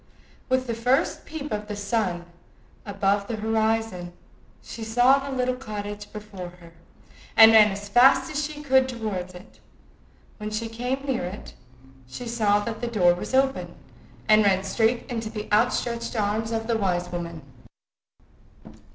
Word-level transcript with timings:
With 0.49 0.65
the 0.65 0.73
first 0.73 1.25
peep 1.27 1.51
of 1.51 1.67
the 1.67 1.75
sun 1.75 2.25
above 2.87 3.27
the 3.27 3.35
horizon, 3.35 4.13
she 4.63 4.83
saw 4.83 5.19
the 5.19 5.31
little 5.37 5.53
cottage 5.53 6.11
before 6.11 6.49
her, 6.59 6.73
and 7.37 7.51
ran 7.51 7.69
as 7.71 7.87
fast 7.87 8.31
as 8.31 8.43
she 8.43 8.63
could 8.63 8.91
run 8.91 8.99
towards 8.99 9.35
it, 9.35 9.59
When 10.37 10.49
she 10.49 10.69
came 10.69 11.05
near 11.05 11.25
it, 11.25 11.53
she 12.07 12.27
saw 12.27 12.61
that 12.61 12.81
the 12.81 12.87
door 12.87 13.13
was 13.13 13.35
open, 13.35 13.75
and 14.27 14.43
ran 14.43 14.63
straight 14.63 15.05
into 15.07 15.29
the 15.29 15.47
outstretched 15.53 16.15
arms 16.15 16.51
of 16.51 16.65
the 16.65 16.77
wise 16.79 17.11
woman. 17.11 17.43